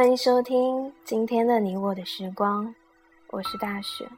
[0.00, 2.74] 欢迎收听今天的你我的时光，
[3.28, 4.08] 我是大雪。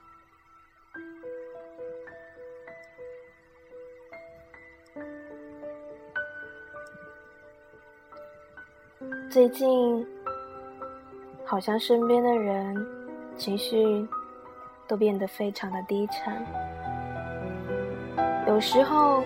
[9.28, 10.06] 最近
[11.44, 12.86] 好像身边的人
[13.36, 14.06] 情绪
[14.86, 16.32] 都变得非常的低沉，
[18.46, 19.20] 有时候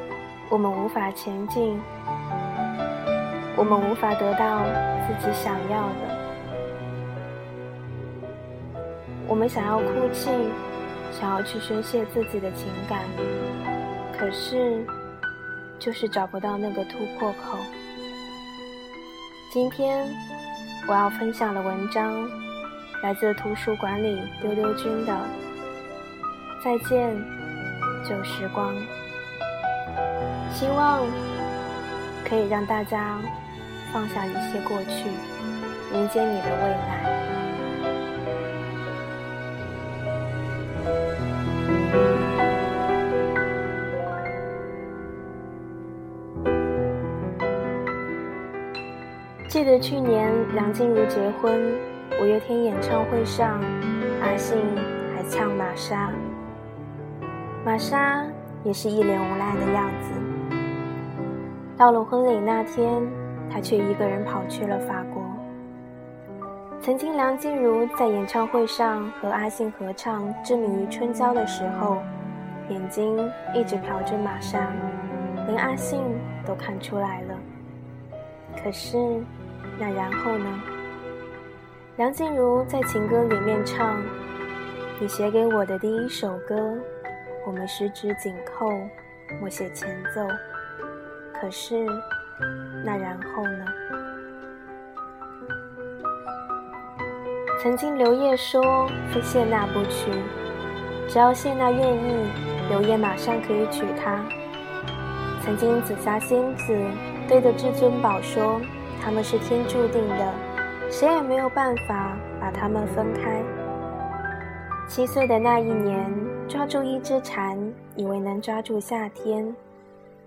[0.48, 1.78] 我们无法前进，
[3.58, 4.64] 我们无法得到
[5.06, 6.15] 自己想要的。
[9.28, 10.30] 我们想要哭泣，
[11.12, 13.00] 想要去宣泄自己的情感，
[14.16, 14.86] 可是
[15.80, 17.58] 就是找不到那个突破口。
[19.52, 20.06] 今天
[20.86, 22.28] 我要分享的文章
[23.02, 25.12] 来自图书馆里丢丢君的
[26.62, 27.16] 《再见
[28.08, 28.74] 旧时光》，
[30.52, 31.04] 希望
[32.24, 33.18] 可以让大家
[33.92, 35.08] 放下一些过去，
[35.92, 37.15] 迎接你的未来。
[49.56, 51.58] 记得去年梁静茹结婚，
[52.20, 53.58] 五月天演唱会上，
[54.20, 54.58] 阿信
[55.14, 56.12] 还唱玛莎，
[57.64, 58.22] 玛莎
[58.64, 60.56] 也是一脸无奈的样子。
[61.74, 63.02] 到了婚礼那天，
[63.50, 65.22] 他却一个人跑去了法国。
[66.78, 71.96] 曾经梁静茹在演唱会上和阿信合唱《志明与春娇》的时候，
[72.68, 73.16] 眼睛
[73.54, 74.70] 一直瞟着玛莎，
[75.46, 76.02] 连阿信
[76.44, 77.34] 都看出来了。
[78.62, 79.24] 可是。
[79.78, 80.62] 那然后呢？
[81.96, 84.02] 梁静茹在情歌里面唱
[85.00, 86.74] ：“你写给我的第一首歌，
[87.46, 88.70] 我们十指紧扣，
[89.40, 90.26] 默写前奏。
[91.32, 91.86] 可是，
[92.84, 93.64] 那然后呢？”
[97.62, 100.10] 曾经刘烨说：“非谢娜不娶，
[101.08, 102.28] 只要谢娜愿意，
[102.68, 104.24] 刘烨马上可以娶她。”
[105.44, 106.76] 曾经紫霞仙子
[107.28, 108.60] 对着至尊宝说。
[109.02, 110.32] 他们是天注定的，
[110.90, 113.42] 谁也没有办法把他们分开。
[114.88, 116.12] 七岁的那一年，
[116.48, 117.58] 抓住一只蝉，
[117.96, 119.52] 以为能抓住夏天；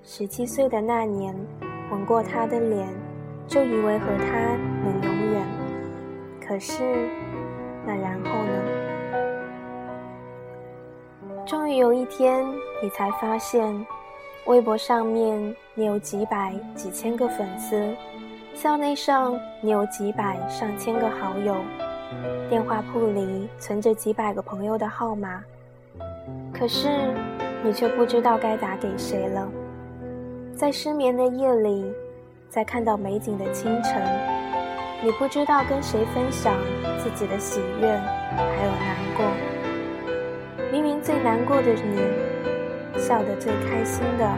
[0.04, 1.36] 十七岁的那年，
[1.92, 2.88] 吻过他的脸，
[3.48, 5.46] 就以为和他能永远。
[6.46, 6.84] 可是，
[7.86, 8.52] 那然后呢？
[11.46, 12.46] 终于有一天，
[12.84, 13.86] 你才发现，
[14.46, 17.96] 微博上面你有几百、几千个粉丝。
[18.62, 21.56] 校内上，你有几百上千个好友；
[22.50, 25.42] 电话簿里存着几百个朋友的号码，
[26.54, 26.90] 可是
[27.64, 29.48] 你却不知道该打给谁了。
[30.58, 31.90] 在失眠的夜里，
[32.50, 33.94] 在看到美景的清晨，
[35.02, 36.54] 你不知道跟谁分享
[37.02, 39.26] 自己的喜悦，还有难过。
[40.70, 44.30] 明明最难过的你，笑得最开心的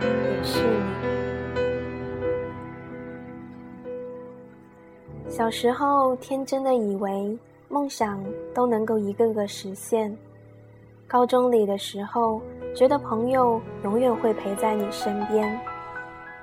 [0.00, 1.13] 也是你。
[5.28, 7.36] 小时候天真的以为
[7.68, 8.24] 梦想
[8.54, 10.16] 都能够一个个实现，
[11.08, 12.40] 高中里的时候
[12.74, 15.58] 觉得朋友永远会陪在你身边，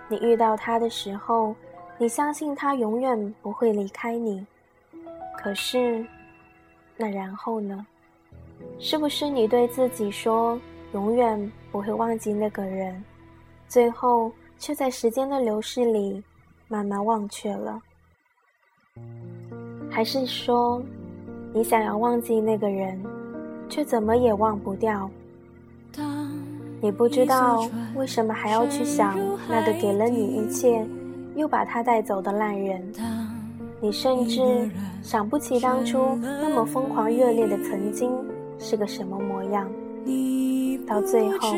[0.09, 1.55] 你遇到他的时候，
[1.97, 4.45] 你相信他永远不会离开你。
[5.37, 6.05] 可是，
[6.97, 7.85] 那然后呢？
[8.77, 10.59] 是不是你对自己说
[10.93, 13.01] 永远不会忘记那个人，
[13.67, 16.21] 最后却在时间的流逝里
[16.67, 17.79] 慢慢忘却了？
[19.91, 20.81] 还是说，
[21.53, 22.97] 你想要忘记那个人，
[23.67, 25.09] 却怎么也忘不掉？
[26.79, 29.19] 你不知道为什么还要去想
[29.49, 30.87] 那个给了你一切，
[31.35, 32.81] 又把他带走的烂人。
[33.81, 34.69] 你甚至
[35.03, 38.11] 想不起当初那么疯狂热烈的曾经
[38.57, 39.69] 是个什么模样。
[40.87, 41.53] 到最后，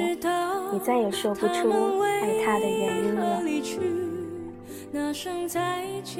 [0.72, 1.70] 你再也说不出
[2.02, 3.42] 爱他的原因了。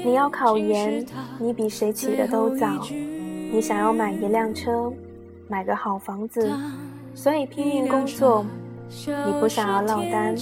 [0.02, 1.06] 你要考研，
[1.38, 2.66] 你比谁起的都早。
[3.52, 4.92] 你想要买一辆车，
[5.46, 6.50] 买个好房子，
[7.14, 8.44] 所以拼命工作。
[9.06, 10.36] 你不想要落单，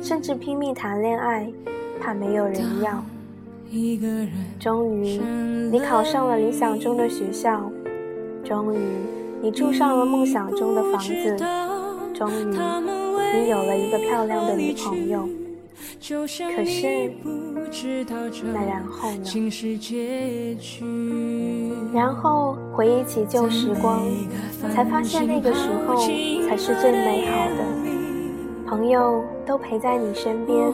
[0.00, 1.50] 甚至拼命谈恋爱，
[2.00, 3.02] 怕没有人要。
[4.60, 5.20] 终于，
[5.72, 7.68] 你考上了理想中的学校，
[8.44, 8.78] 终于，
[9.42, 11.36] 你住上了梦想中的房子，
[12.14, 12.44] 终于，
[13.34, 15.28] 你有了一个漂亮的女朋友。
[16.56, 17.10] 可是。
[18.52, 19.24] 那然后呢？
[21.94, 24.02] 然后回忆起旧时光，
[24.74, 25.96] 才发现那个时候
[26.46, 27.64] 才是最美好的。
[28.66, 30.72] 朋友都陪在你身边，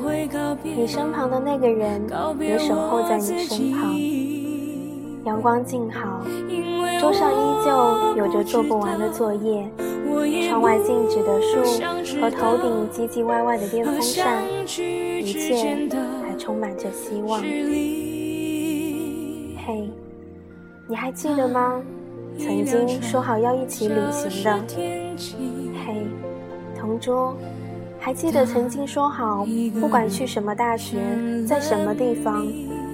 [0.63, 2.03] 你身旁的那个人
[2.41, 3.95] 也守候在你身旁。
[5.25, 6.23] 阳光静好，
[7.01, 9.71] 桌上依旧有着做不完的作业，
[10.49, 11.63] 窗外静止的树
[12.21, 15.89] 和头顶唧唧歪歪的电风扇，一切
[16.23, 17.41] 还充满着希望。
[19.67, 19.91] 嘿，
[20.87, 21.83] 你还记得吗？
[22.39, 24.59] 曾经说好要一起旅行的。
[25.85, 26.07] 嘿，
[26.79, 27.37] 同桌，
[27.99, 29.45] 还记得曾经说好，
[29.81, 30.99] 不管去什么大学，
[31.47, 32.47] 在什么地方，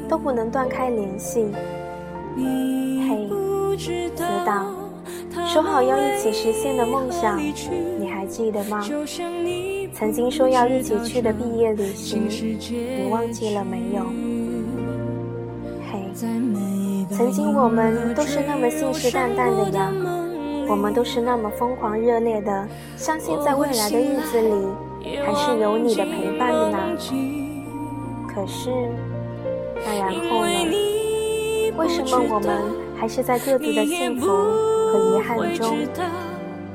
[0.08, 1.46] 都不能断开联系。
[2.36, 3.28] 嘿，
[3.76, 4.10] 知
[4.46, 4.66] 道，
[5.54, 7.38] 说好要一起实现的梦想，
[7.96, 8.84] 你还记得吗？
[9.94, 14.02] 曾经说要一起去的毕业旅行，你忘记了没有？
[15.92, 16.00] 嘿，
[17.08, 19.92] 曾经我们都是那么信誓旦旦的呀，
[20.68, 24.50] 我们都是那么疯狂热烈的，相信在未来的日子里，
[25.24, 26.78] 还是有你的陪伴的呢。
[28.26, 28.70] 可是，
[29.86, 30.74] 那然后呢？
[31.76, 32.58] 为什么我们
[32.96, 34.26] 还是在各自的幸福
[34.94, 35.76] 和遗憾中，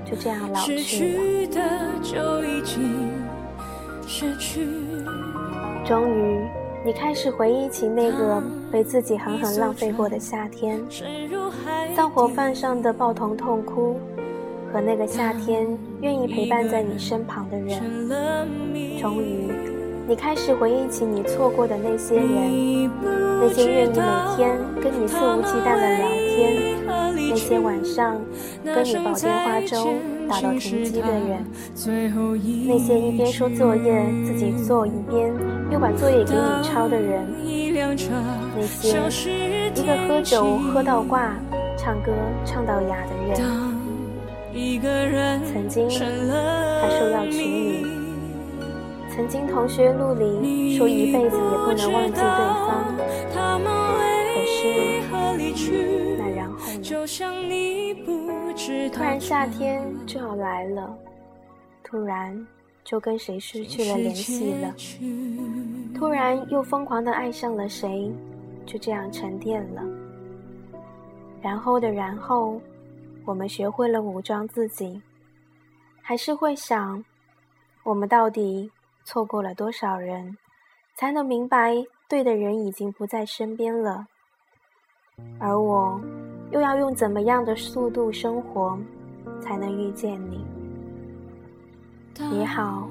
[0.04, 1.56] 就这样老去了？
[5.86, 6.42] 终于，
[6.86, 10.78] 你开始回忆起那个被自己狠狠浪费过的夏天，
[11.96, 13.96] 灶火饭上的抱头痛哭，
[14.74, 15.66] 和那个夏天
[16.02, 17.80] 愿意陪伴在你身旁的人。
[19.00, 19.50] 终于。
[20.08, 22.26] 你开始回忆起你错过的那些人，
[23.40, 24.02] 那些愿意每
[24.36, 28.20] 天跟你肆无忌惮的聊天，那些晚上
[28.64, 29.94] 跟你煲电话粥
[30.28, 31.46] 打到停机的人，
[32.68, 35.32] 那些一边说作业自己做一边
[35.72, 37.26] 又把作业给你抄的人，
[38.94, 41.36] 那些一个喝酒喝到挂，
[41.78, 42.12] 唱歌
[42.46, 43.38] 唱到哑的人，
[45.46, 45.96] 曾经他
[46.90, 47.86] 说要娶你。
[49.16, 52.96] 曾经同学录里说一辈子也不能忘记对方，
[54.34, 54.46] 可
[55.54, 55.99] 是？
[58.92, 60.98] 突然夏天就要来了，
[61.84, 62.48] 突然
[62.84, 64.74] 就跟谁失去了联系了，
[65.94, 68.12] 突然又疯狂的爱上了谁，
[68.66, 69.84] 就这样沉淀了。
[71.42, 72.60] 然后的然后，
[73.24, 75.00] 我们学会了武装自己，
[76.02, 77.06] 还是会想，
[77.84, 78.72] 我们到底？
[79.06, 80.38] 错过了多少人，
[80.96, 81.74] 才能明白
[82.08, 84.06] 对的人已经不在身边了？
[85.40, 86.00] 而我，
[86.52, 88.78] 又要用怎么样的速度生活，
[89.42, 90.40] 才能遇见你？
[92.32, 92.90] 你好，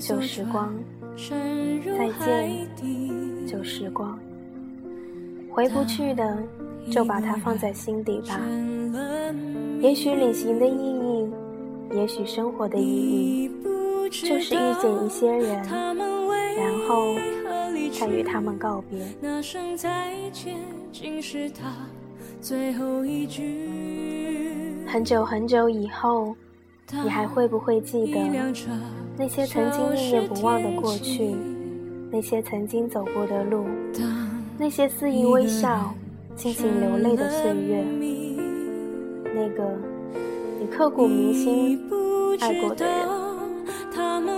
[0.00, 0.74] 旧时光，
[1.16, 2.66] 再见，
[3.46, 4.18] 旧时光。
[5.50, 6.38] 回不去的，
[6.90, 8.40] 就把它放在心底吧。
[9.80, 11.30] 也许旅行的意义，
[11.94, 13.50] 也许生活的意义。
[14.10, 17.14] 就是遇见一些人，然后
[17.92, 19.06] 再与他们告别。
[24.86, 26.36] 很久很久以后，
[27.02, 28.18] 你还会不会记得
[29.16, 31.34] 那些曾经念念不忘的过去，
[32.12, 33.66] 那些曾经走过的路，
[34.56, 35.92] 那些肆意微笑、
[36.36, 37.84] 静静流泪的岁月，
[39.34, 39.76] 那个
[40.60, 41.80] 你刻骨铭心
[42.40, 44.37] 爱过的人。